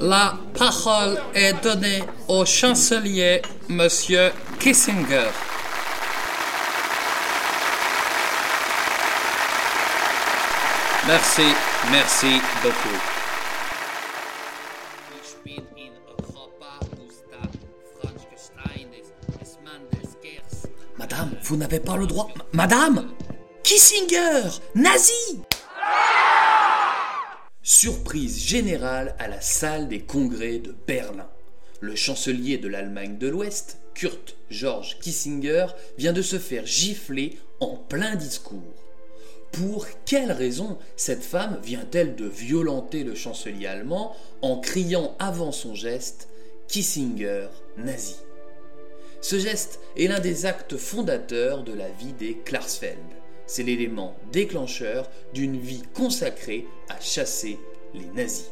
[0.00, 5.30] La parole est donnée au chancelier, Monsieur Kissinger.
[11.06, 11.42] Merci,
[11.90, 12.98] merci beaucoup.
[20.98, 22.28] Madame, vous n'avez pas le droit.
[22.52, 23.08] Madame
[23.62, 24.42] Kissinger
[24.74, 25.45] Nazi
[27.68, 31.28] Surprise générale à la salle des congrès de Berlin.
[31.80, 35.66] Le chancelier de l'Allemagne de l'Ouest, Kurt George Kissinger,
[35.98, 38.84] vient de se faire gifler en plein discours.
[39.50, 45.74] Pour quelle raison cette femme vient-elle de violenter le chancelier allemand en criant avant son
[45.74, 46.28] geste
[46.68, 48.14] Kissinger nazi
[49.20, 53.25] Ce geste est l'un des actes fondateurs de la vie des Klarsfeld.
[53.46, 57.58] C'est l'élément déclencheur d'une vie consacrée à chasser
[57.94, 58.50] les nazis.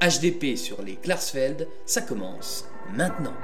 [0.00, 3.34] HDP sur les Klarsfeld, ça commence maintenant.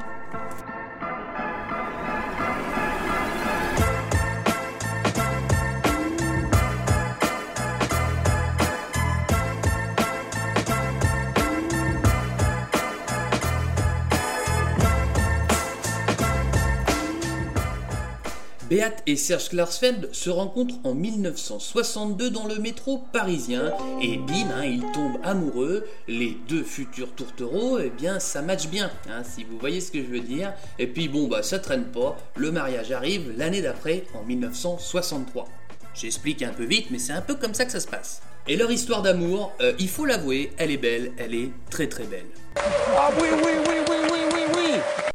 [18.69, 24.65] Beat et Serge Klarsfeld se rencontrent en 1962 dans le métro parisien et bim, hein,
[24.65, 25.87] ils tombent amoureux.
[26.07, 30.03] Les deux futurs tourtereaux, eh bien ça match bien, hein, si vous voyez ce que
[30.03, 30.53] je veux dire.
[30.79, 35.49] Et puis bon, bah ça traîne pas, le mariage arrive l'année d'après, en 1963.
[35.95, 38.21] J'explique un peu vite, mais c'est un peu comme ça que ça se passe.
[38.47, 42.05] Et leur histoire d'amour, euh, il faut l'avouer, elle est belle, elle est très très
[42.05, 42.27] belle.
[42.57, 43.75] Ah oui, oui, oui,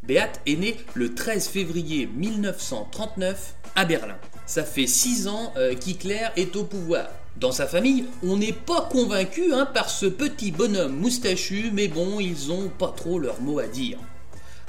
[0.07, 4.17] Beat est née le 13 février 1939 à Berlin.
[4.45, 7.07] Ça fait 6 ans euh, qu'Hitler est au pouvoir.
[7.37, 12.19] Dans sa famille, on n'est pas convaincu hein, par ce petit bonhomme moustachu, mais bon,
[12.19, 13.97] ils ont pas trop leur mot à dire.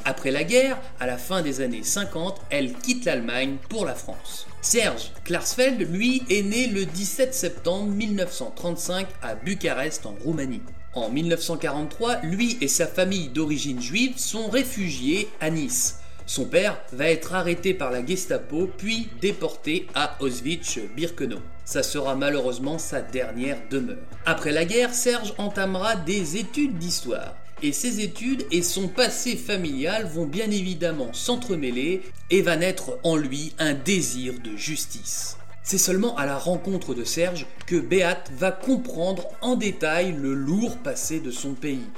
[0.04, 4.46] Après la guerre, à la fin des années 50, elle quitte l'Allemagne pour la France.
[4.60, 10.62] Serge Klarsfeld, lui, est né le 17 septembre 1935 à Bucarest en Roumanie.
[10.94, 15.98] En 1943, lui et sa famille d'origine juive sont réfugiés à Nice.
[16.26, 21.40] Son père va être arrêté par la Gestapo puis déporté à Auschwitz-Birkenau.
[21.64, 23.98] Ça sera malheureusement sa dernière demeure.
[24.24, 27.34] Après la guerre, Serge entamera des études d'histoire.
[27.62, 33.16] Et ses études et son passé familial vont bien évidemment s'entremêler et va naître en
[33.16, 35.36] lui un désir de justice.
[35.66, 40.76] C'est seulement à la rencontre de Serge que Béate va comprendre en détail le lourd
[40.76, 41.88] passé de son pays.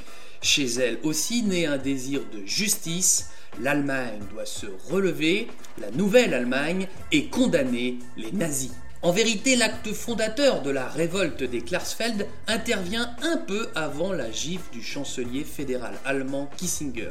[0.40, 5.48] Chez elle aussi naît un désir de justice, l'Allemagne doit se relever,
[5.80, 8.70] la nouvelle Allemagne, et condamner les nazis.
[9.02, 14.70] En vérité, l'acte fondateur de la révolte des Klarsfeld intervient un peu avant la gifle
[14.70, 17.10] du chancelier fédéral allemand Kissinger.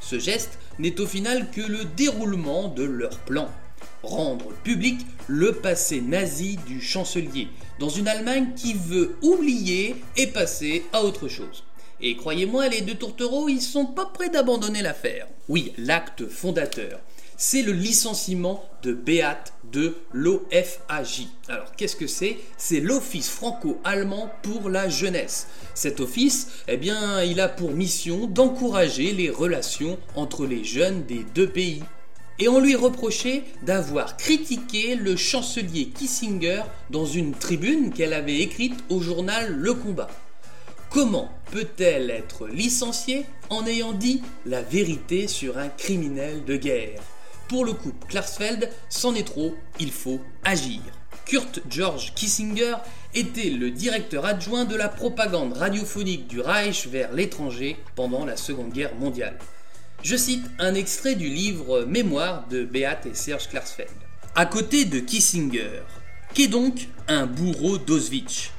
[0.00, 3.48] Ce geste n'est au final que le déroulement de leur plan
[4.02, 7.48] rendre public le passé nazi du chancelier,
[7.78, 11.64] dans une Allemagne qui veut oublier et passer à autre chose.
[12.00, 15.28] Et croyez-moi, les deux tourtereaux, ils sont pas prêts d'abandonner l'affaire.
[15.48, 17.00] Oui, l'acte fondateur,
[17.36, 21.28] c'est le licenciement de Beat de l'OFAJ.
[21.48, 22.38] Alors qu'est-ce que c'est?
[22.56, 25.46] C'est l'Office franco-allemand pour la jeunesse.
[25.74, 31.24] Cet office, eh bien, il a pour mission d'encourager les relations entre les jeunes des
[31.34, 31.82] deux pays
[32.38, 38.82] et on lui reprochait d'avoir critiqué le chancelier Kissinger dans une tribune qu'elle avait écrite
[38.88, 40.10] au journal Le Combat.
[40.90, 47.00] Comment peut-elle être licenciée en ayant dit la vérité sur un criminel de guerre?
[47.48, 50.80] Pour le couple Klarsfeld, c'en est trop, il faut agir.
[51.24, 52.76] Kurt George Kissinger
[53.14, 58.72] était le directeur adjoint de la propagande radiophonique du Reich vers l'étranger pendant la Seconde
[58.72, 59.38] Guerre mondiale.
[60.02, 63.88] Je cite un extrait du livre Mémoire de Beat et Serge Klarsfeld.
[64.34, 65.82] À côté de Kissinger,
[66.34, 68.50] qu'est donc un bourreau d'Auschwitz?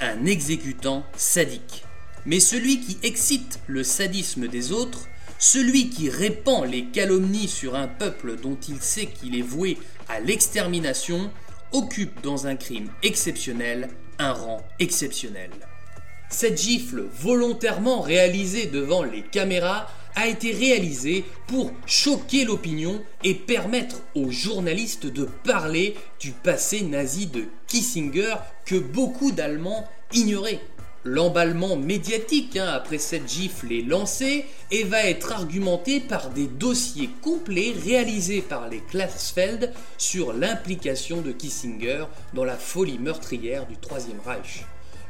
[0.00, 1.84] Un exécutant sadique.
[2.24, 5.08] Mais celui qui excite le sadisme des autres,
[5.38, 9.76] celui qui répand les calomnies sur un peuple dont il sait qu'il est voué
[10.08, 11.30] à l'extermination,
[11.72, 15.50] occupe dans un crime exceptionnel un rang exceptionnel.
[16.30, 24.02] Cette gifle volontairement réalisée devant les caméras a été réalisé pour choquer l'opinion et permettre
[24.14, 30.60] aux journalistes de parler du passé nazi de Kissinger que beaucoup d'Allemands ignoraient.
[31.04, 37.10] L'emballement médiatique hein, après cette gifle est lancé et va être argumenté par des dossiers
[37.22, 42.04] complets réalisés par les Klarsfeld sur l'implication de Kissinger
[42.34, 44.64] dans la folie meurtrière du Troisième Reich.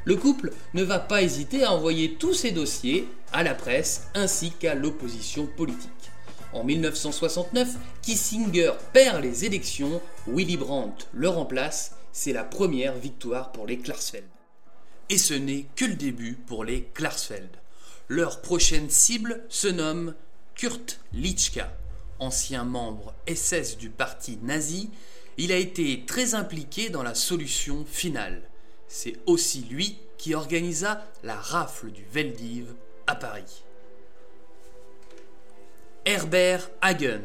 [0.04, 4.50] Le couple ne va pas hésiter à envoyer tous ces dossiers à la presse ainsi
[4.50, 5.90] qu'à l'opposition politique.
[6.52, 13.66] En 1969, Kissinger perd les élections, Willy Brandt le remplace, c'est la première victoire pour
[13.66, 14.26] les Klarsfeld.
[15.08, 17.50] Et ce n'est que le début pour les Klarsfeld.
[18.08, 20.14] Leur prochaine cible se nomme
[20.56, 21.72] Kurt Litschka.
[22.18, 24.90] Ancien membre SS du parti nazi,
[25.38, 28.42] il a été très impliqué dans la solution finale.
[28.94, 32.74] C'est aussi lui qui organisa la rafle du Veldiv
[33.06, 33.64] à Paris.
[36.04, 37.22] Herbert Hagen,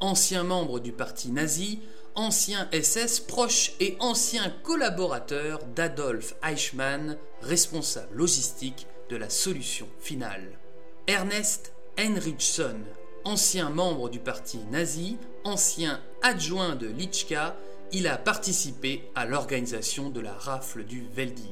[0.00, 1.78] ancien membre du parti nazi,
[2.16, 10.58] ancien SS proche et ancien collaborateur d'Adolf Eichmann, responsable logistique de la solution finale.
[11.06, 12.80] Ernest Heinrichson,
[13.22, 17.56] ancien membre du parti nazi, ancien adjoint de Litschka,
[17.92, 21.50] il a participé à l'organisation de la rafle du Veldiv.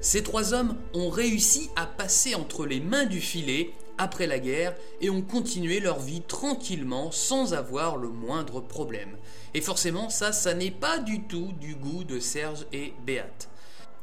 [0.00, 4.74] Ces trois hommes ont réussi à passer entre les mains du filet après la guerre
[5.02, 9.16] et ont continué leur vie tranquillement sans avoir le moindre problème.
[9.52, 13.48] Et forcément, ça, ça n'est pas du tout du goût de Serge et Beate.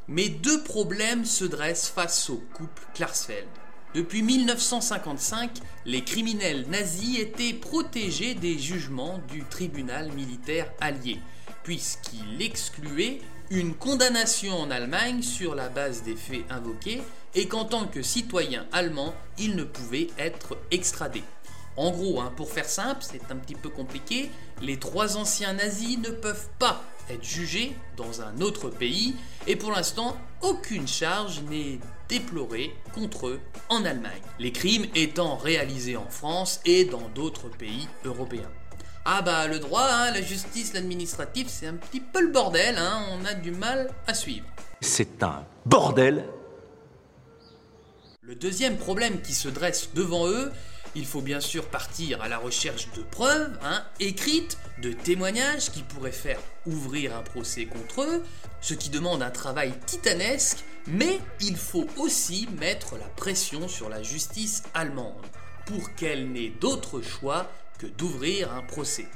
[0.08, 3.48] Mais deux problèmes se dressent face au couple Klarsfeld.
[3.96, 5.50] Depuis 1955,
[5.86, 11.20] les criminels nazis étaient protégés des jugements du tribunal militaire allié,
[11.68, 13.20] puisqu'il excluait
[13.50, 17.02] une condamnation en Allemagne sur la base des faits invoqués
[17.36, 21.24] et qu'en tant que citoyen allemand, il ne pouvait être extradé.
[21.76, 24.32] En gros, hein, pour faire simple, c'est un petit peu compliqué,
[24.62, 29.74] les trois anciens nazis ne peuvent pas être jugés dans un autre pays et pour
[29.74, 36.62] l'instant, aucune charge n'est déplorée contre eux en Allemagne, les crimes étant réalisés en France
[36.64, 38.52] et dans d'autres pays européens.
[39.10, 43.06] Ah bah le droit, hein, la justice, l'administratif, c'est un petit peu le bordel, hein,
[43.14, 44.46] on a du mal à suivre.
[44.82, 46.26] C'est un bordel
[48.22, 50.52] Le deuxième problème qui se dresse devant eux,
[50.94, 55.84] il faut bien sûr partir à la recherche de preuves hein, écrites, de témoignages qui
[55.84, 58.26] pourraient faire ouvrir un procès contre eux,
[58.60, 64.04] ce qui demande un travail titanesque, mais il faut aussi mettre la pression sur la
[64.04, 65.26] justice allemande
[65.66, 69.08] pour qu'elle n'ait d'autre choix que d'ouvrir un procès.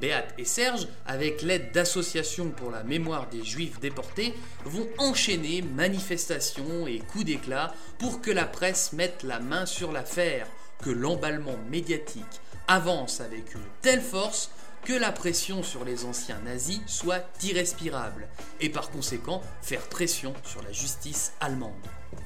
[0.00, 6.86] Béat et Serge, avec l'aide d'associations pour la mémoire des juifs déportés, vont enchaîner manifestations
[6.86, 10.48] et coups d'éclat pour que la presse mette la main sur l'affaire,
[10.82, 12.24] que l'emballement médiatique
[12.68, 14.50] avance avec une telle force
[14.86, 18.28] que la pression sur les anciens nazis soit irrespirable,
[18.60, 21.72] et par conséquent faire pression sur la justice allemande.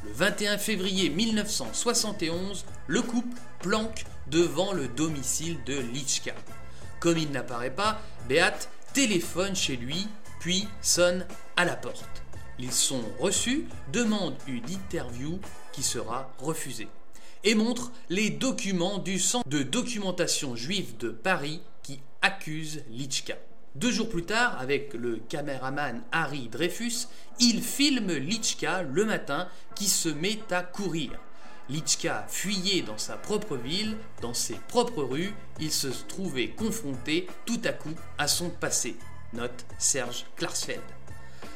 [0.05, 6.35] Le 21 février 1971, le couple planque devant le domicile de Litschka.
[7.01, 7.99] Comme il n'apparaît pas,
[8.29, 10.07] Beat téléphone chez lui,
[10.39, 12.23] puis sonne à la porte.
[12.59, 15.41] Ils sont reçus, demandent une interview
[15.73, 16.89] qui sera refusée
[17.43, 21.63] et montre les documents du Centre de documentation juive de Paris
[22.23, 23.35] accuse Litschka.
[23.77, 27.07] Deux jours plus tard, avec le caméraman Harry Dreyfus,
[27.39, 31.13] il filme Litschka le matin qui se met à courir.
[31.69, 37.61] Litschka fuyait dans sa propre ville, dans ses propres rues, il se trouvait confronté tout
[37.65, 38.97] à coup à son passé.
[39.33, 40.83] Note Serge Klarsfeld.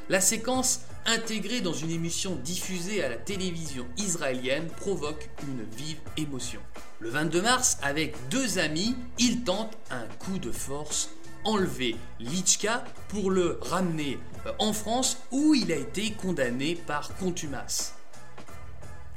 [0.09, 6.61] La séquence, intégrée dans une émission diffusée à la télévision israélienne, provoque une vive émotion.
[7.05, 11.11] Le 22 mars, avec deux amis, il tente un coup de force
[11.45, 17.93] enlever Litschka pour le ramener euh, en France où il a été condamné par contumace.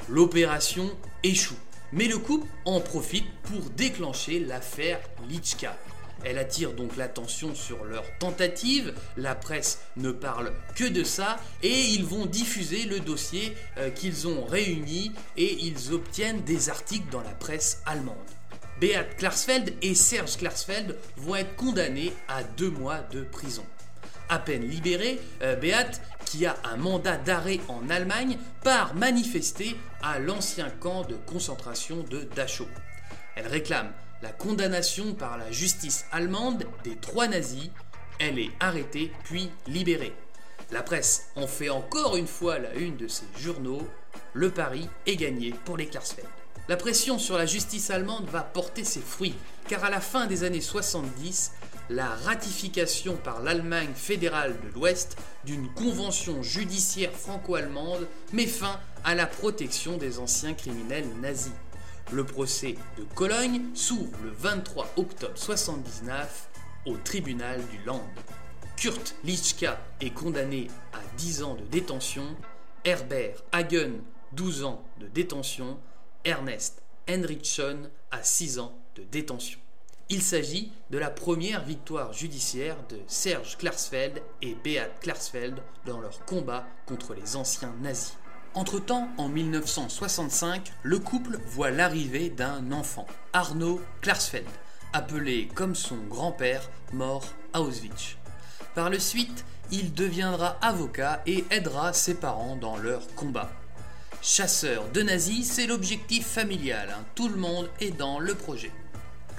[0.10, 0.91] L'opération
[1.24, 1.56] échoue,
[1.94, 5.74] mais le couple en profite pour déclencher l'affaire Litschka.
[6.24, 11.79] Elle attire donc l'attention sur leur tentative, la presse ne parle que de ça, et
[11.79, 17.21] ils vont diffuser le dossier euh, qu'ils ont réuni et ils obtiennent des articles dans
[17.21, 18.15] la presse allemande.
[18.79, 23.65] Beat Klarsfeld et Serge Klarsfeld vont être condamnés à deux mois de prison.
[24.29, 30.19] À peine libéré, euh, Beat, qui a un mandat d'arrêt en Allemagne, part manifester à
[30.19, 32.67] l'ancien camp de concentration de Dachau.
[33.38, 37.70] Elle réclame la condamnation par la justice allemande des trois nazis.
[38.20, 40.15] Elle est arrêtée puis libérée.
[40.72, 43.88] La presse en fait encore une fois la une de ses journaux.
[44.34, 46.27] Le pari est gagné pour les Klarsfeld.
[46.67, 49.36] La pression sur la justice allemande va porter ses fruits,
[49.67, 51.51] car à la fin des années 70,
[51.89, 55.15] la ratification par l'Allemagne fédérale de l'Ouest
[55.46, 61.53] d'une convention judiciaire franco-allemande met fin à la protection des anciens criminels nazis.
[62.13, 66.49] Le procès de Cologne s'ouvre le 23 octobre 1979
[66.85, 68.07] au tribunal du Land.
[68.77, 72.37] Kurt Lichka est condamné à 10 ans de détention,
[72.85, 73.99] Herbert Hagen
[74.31, 75.79] 12 ans de détention,
[76.23, 79.59] Ernest Henrichson à 6 ans de détention.
[80.09, 86.23] Il s'agit de la première victoire judiciaire de Serge Klarsfeld et Beat Klarsfeld dans leur
[86.23, 88.15] combat contre les anciens nazis.
[88.57, 94.47] Entre-temps, en 1965, le couple voit l'arrivée d'un enfant, Arno Klarsfeld,
[94.93, 97.23] appelé comme son grand-père, mort
[97.53, 98.17] à Auschwitz.
[98.73, 103.51] Par la suite, il deviendra avocat et aidera ses parents dans leur combat.
[104.23, 107.05] Chasseur de nazis, c'est l'objectif familial, hein.
[107.13, 108.71] tout le monde est dans le projet.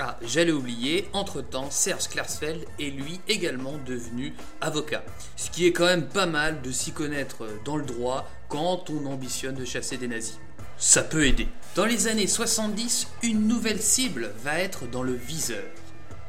[0.00, 5.02] Ah, j'allais oublier, entre-temps, Serge Klarsfeld est lui également devenu avocat.
[5.35, 9.07] Ce qui est quand même pas mal de s'y connaître dans le droit quand on
[9.07, 10.38] ambitionne de chasser des nazis.
[10.76, 11.49] Ça peut aider.
[11.75, 15.64] Dans les années 70, une nouvelle cible va être dans le viseur.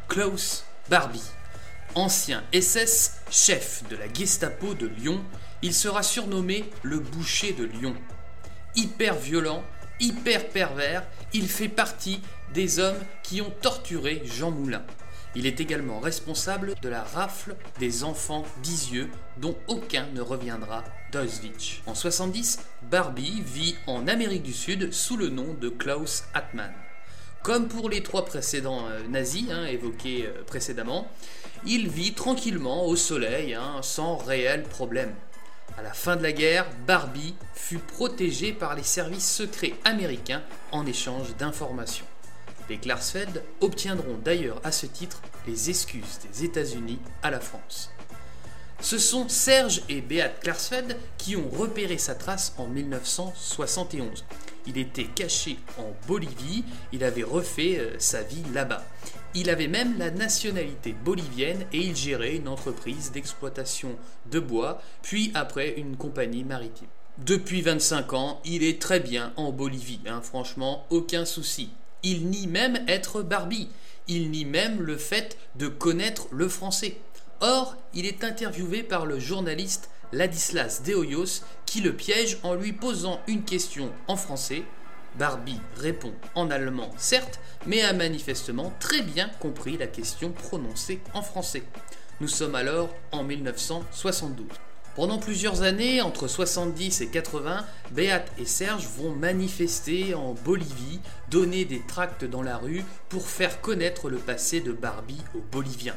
[0.08, 1.22] Klaus Barbie.
[1.94, 5.24] Ancien SS, chef de la Gestapo de Lyon,
[5.62, 7.94] il sera surnommé le boucher de Lyon.
[8.76, 9.64] Hyper violent,
[10.00, 11.04] hyper pervers,
[11.34, 12.22] il fait partie
[12.54, 14.84] des hommes qui ont torturé Jean Moulin.
[15.36, 21.82] Il est également responsable de la rafle des enfants d'Isieux dont aucun ne reviendra d'Auschwitz.
[21.86, 26.74] En 70, Barbie vit en Amérique du Sud sous le nom de Klaus Hartmann.
[27.44, 31.08] Comme pour les trois précédents euh, nazis hein, évoqués euh, précédemment,
[31.66, 35.14] il vit tranquillement au soleil hein, sans réel problème.
[35.80, 40.44] À la fin de la guerre, Barbie fut protégé par les services secrets américains
[40.74, 42.06] en échange d'informations.
[42.68, 47.92] Les Klarsfeld obtiendront d'ailleurs à ce titre les excuses des États-Unis à la France.
[48.82, 54.26] Ce sont Serge et Beat Klarsfeld qui ont repéré sa trace en 1971.
[54.68, 58.84] Il était caché en Bolivie, il avait refait euh, sa vie là-bas.
[59.36, 63.96] Il avait même la nationalité bolivienne et il gérait une entreprise d'exploitation
[64.32, 66.88] de bois, puis après une compagnie maritime.
[67.20, 71.70] Depuis 25 ans, il est très bien en Bolivie, hein, franchement, aucun souci.
[72.02, 73.70] Il nie même être Barbie.
[74.08, 76.98] Il nie même le fait de connaître le français.
[77.42, 83.20] Or, il est interviewé par le journaliste Ladislas Deoyos qui le piège en lui posant
[83.28, 84.64] une question en français.
[85.18, 91.22] Barbie répond en allemand, certes, mais a manifestement très bien compris la question prononcée en
[91.22, 91.64] français.
[92.22, 94.48] Nous sommes alors en 1972.
[94.96, 101.00] Pendant plusieurs années, entre 70 et 80, Beat et Serge vont manifester en Bolivie,
[101.30, 105.96] donner des tracts dans la rue pour faire connaître le passé de Barbie aux Boliviens.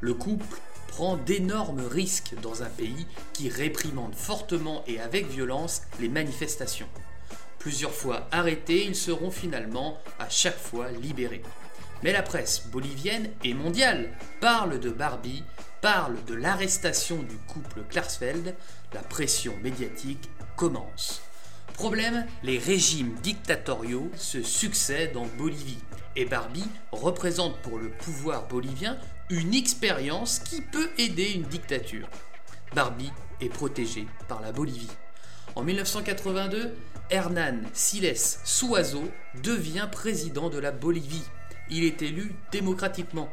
[0.00, 6.08] Le couple prend d'énormes risques dans un pays qui réprimande fortement et avec violence les
[6.08, 6.88] manifestations.
[7.68, 11.42] Plusieurs fois arrêtés, ils seront finalement à chaque fois libérés.
[12.02, 14.08] Mais la presse bolivienne et mondiale
[14.40, 15.44] parle de Barbie
[15.82, 18.54] parle de l'arrestation du couple Klarsfeld,
[18.94, 21.20] la pression médiatique commence.
[21.74, 25.84] Problème, les régimes dictatoriaux se succèdent en Bolivie
[26.16, 28.96] et Barbie représente pour le pouvoir bolivien
[29.28, 32.08] une expérience qui peut aider une dictature.
[32.74, 34.88] Barbie est protégée par la Bolivie.
[35.54, 36.74] En 1982,
[37.10, 39.02] Hernan Siles Suazo
[39.42, 41.24] devient président de la Bolivie.
[41.70, 43.30] Il est élu démocratiquement.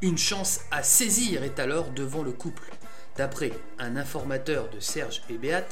[0.00, 2.70] Une chance à saisir est alors devant le couple.
[3.16, 5.66] D'après un informateur de Serge Béat,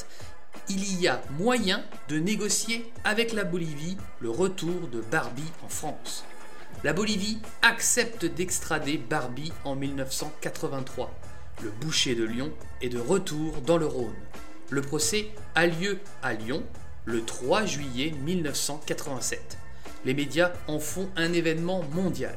[0.69, 6.25] il y a moyen de négocier avec la Bolivie le retour de Barbie en France.
[6.85, 11.11] La Bolivie accepte d'extrader Barbie en 1983.
[11.63, 14.15] Le boucher de Lyon est de retour dans le Rhône.
[14.69, 16.63] Le procès a lieu à Lyon
[17.07, 19.59] le 3 juillet 1987.
[20.05, 22.37] Les médias en font un événement mondial.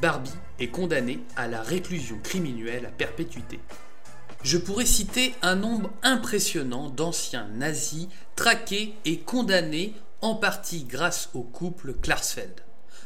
[0.00, 3.60] Barbie est condamné à la réclusion criminelle à perpétuité.
[4.42, 11.42] Je pourrais citer un nombre impressionnant d'anciens nazis traqués et condamnés en partie grâce au
[11.42, 12.60] couple Klarsfeld,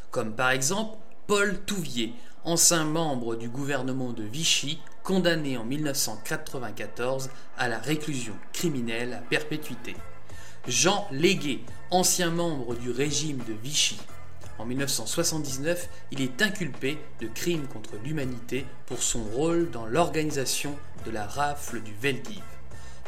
[0.09, 2.13] comme par exemple Paul Touvier,
[2.43, 9.95] ancien membre du gouvernement de Vichy, condamné en 1994 à la réclusion criminelle à perpétuité.
[10.67, 13.97] Jean Légué, ancien membre du régime de Vichy,
[14.59, 21.11] en 1979, il est inculpé de crimes contre l'humanité pour son rôle dans l'organisation de
[21.11, 22.41] la rafle du Veldiv.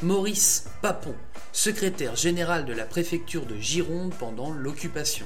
[0.02, 1.16] Maurice Papon,
[1.52, 5.26] secrétaire général de la préfecture de Gironde pendant l'occupation.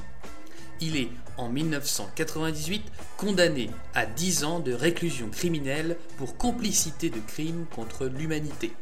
[0.81, 2.83] Il est, en 1998,
[3.17, 8.73] condamné à 10 ans de réclusion criminelle pour complicité de crimes contre l'humanité.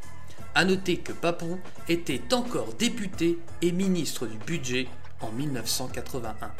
[0.54, 4.88] A noter que Papon était encore député et ministre du budget
[5.22, 6.52] en 1981,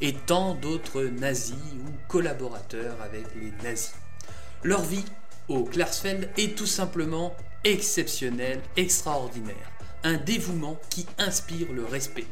[0.00, 3.94] et tant d'autres nazis ou collaborateurs avec les nazis.
[4.64, 5.04] Leur vie
[5.46, 9.70] au Klarsfeld est tout simplement exceptionnelle, extraordinaire,
[10.02, 12.26] un dévouement qui inspire le respect.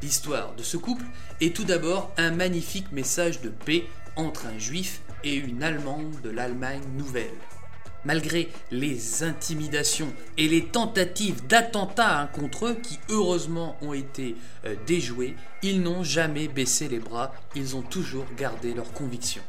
[0.00, 1.04] L'histoire de ce couple
[1.42, 3.84] est tout d'abord un magnifique message de paix
[4.16, 7.36] entre un juif et une Allemande de l'Allemagne nouvelle.
[8.04, 15.36] Malgré les intimidations et les tentatives d'attentats contre eux qui heureusement ont été euh, déjoués,
[15.62, 19.42] ils n'ont jamais baissé les bras, ils ont toujours gardé leurs convictions.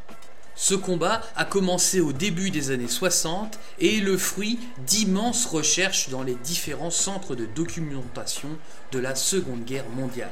[0.55, 6.10] Ce combat a commencé au début des années 60 et est le fruit d'immenses recherches
[6.10, 8.50] dans les différents centres de documentation
[8.91, 10.29] de la Seconde Guerre mondiale.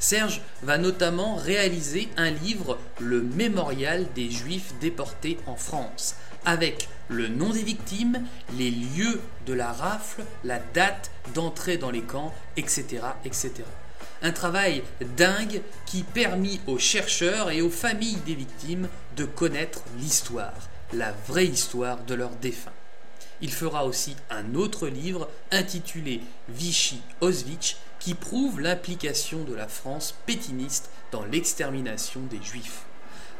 [0.00, 7.28] Serge va notamment réaliser un livre, Le Mémorial des Juifs déportés en France, avec le
[7.28, 8.24] nom des victimes,
[8.56, 13.52] les lieux de la rafle, la date d'entrée dans les camps, etc., etc.
[14.22, 14.82] Un travail
[15.16, 21.46] dingue qui permit aux chercheurs et aux familles des victimes de connaître l'histoire, la vraie
[21.46, 22.72] histoire de leurs défunts.
[23.42, 30.14] Il fera aussi un autre livre intitulé Vichy Auschwitz qui prouve l'implication de la France
[30.26, 32.82] pétiniste dans l'extermination des Juifs.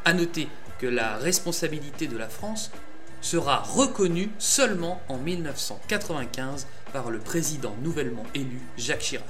[0.04, 2.70] A noter que la responsabilité de la France
[3.20, 9.26] sera reconnue seulement en 1995 par le président nouvellement élu Jacques Chirac.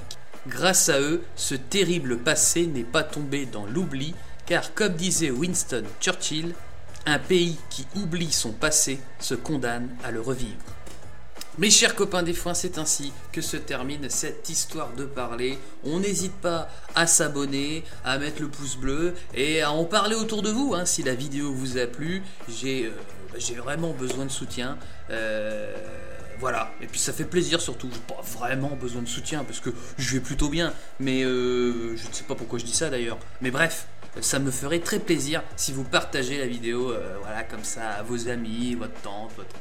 [0.47, 5.83] Grâce à eux, ce terrible passé n'est pas tombé dans l'oubli, car comme disait Winston
[5.99, 6.55] Churchill,
[7.05, 10.65] un pays qui oublie son passé se condamne à le revivre.
[11.57, 15.59] Mes chers copains des foins, c'est ainsi que se termine cette histoire de parler.
[15.83, 20.43] On n'hésite pas à s'abonner, à mettre le pouce bleu et à en parler autour
[20.43, 20.73] de vous.
[20.73, 22.91] Hein, si la vidéo vous a plu, j'ai euh,
[23.55, 24.77] vraiment besoin de soutien.
[25.09, 25.75] Euh,
[26.39, 27.89] voilà, et puis ça fait plaisir surtout.
[27.93, 32.07] J'ai pas vraiment besoin de soutien parce que je vais plutôt bien, mais euh, je
[32.07, 33.19] ne sais pas pourquoi je dis ça d'ailleurs.
[33.41, 33.87] Mais bref,
[34.21, 38.27] ça me ferait très plaisir si vous partagez la vidéo, voilà, comme ça à vos
[38.27, 39.55] amis, votre tante, votre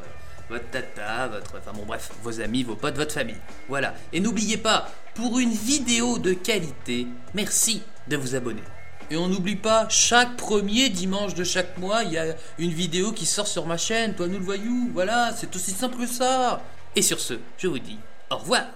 [0.51, 1.57] votre tata, votre.
[1.59, 3.39] Enfin bon, bref, vos amis, vos potes, votre famille.
[3.69, 3.95] Voilà.
[4.13, 8.63] Et n'oubliez pas, pour une vidéo de qualité, merci de vous abonner.
[9.11, 13.11] Et on n'oublie pas, chaque premier dimanche de chaque mois, il y a une vidéo
[13.11, 16.63] qui sort sur ma chaîne, toi nous le voyons, voilà, c'est aussi simple que ça.
[16.95, 17.99] Et sur ce, je vous dis
[18.31, 18.67] au revoir.